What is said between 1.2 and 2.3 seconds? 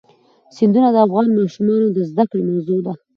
ماشومانو د زده